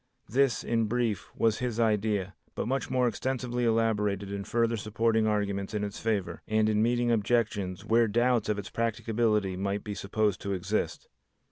This, 0.27 0.63
in 0.63 0.85
brief, 0.87 1.29
was 1.35 1.59
his 1.59 1.79
idea, 1.79 2.33
but 2.55 2.67
much 2.67 2.89
more 2.89 3.07
extensively 3.07 3.65
elaborated 3.65 4.31
in 4.31 4.43
further 4.43 4.75
supporting 4.75 5.27
arguments 5.27 5.75
in 5.75 5.83
its 5.83 5.99
favor 5.99 6.41
and 6.47 6.67
in 6.67 6.81
meeting 6.81 7.11
objections 7.11 7.85
where 7.85 8.07
doubts 8.07 8.49
of 8.49 8.57
its 8.57 8.71
practicability 8.71 9.55
might 9.55 9.83
be 9.83 9.93
supposed 9.93 10.41
to 10.41 10.53
exist. 10.53 11.07